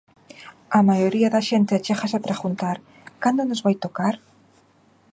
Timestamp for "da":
1.35-1.45